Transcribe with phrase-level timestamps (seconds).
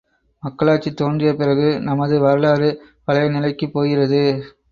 [0.43, 2.69] மக்களாட்சி தோன்றிய பிறகு நமது வரவாறு
[3.05, 4.23] பழைய நிலைக்குப் போகிறது!